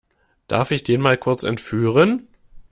Darf 0.47 0.71
ich 0.71 0.83
den 0.83 0.99
mal 0.99 1.15
kurz 1.15 1.43
entführen? 1.43 2.27